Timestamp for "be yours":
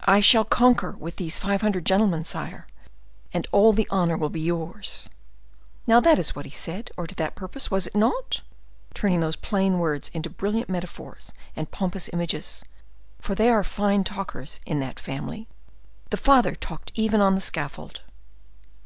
4.28-5.08